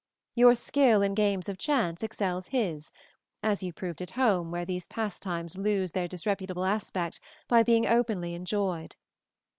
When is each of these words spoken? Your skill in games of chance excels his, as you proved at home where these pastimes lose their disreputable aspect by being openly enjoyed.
Your 0.33 0.55
skill 0.55 1.03
in 1.03 1.13
games 1.13 1.47
of 1.47 1.59
chance 1.59 2.01
excels 2.01 2.47
his, 2.47 2.89
as 3.43 3.61
you 3.61 3.71
proved 3.71 4.01
at 4.01 4.09
home 4.17 4.49
where 4.49 4.65
these 4.65 4.87
pastimes 4.87 5.59
lose 5.59 5.91
their 5.91 6.07
disreputable 6.07 6.65
aspect 6.65 7.19
by 7.47 7.61
being 7.61 7.85
openly 7.85 8.33
enjoyed. 8.33 8.95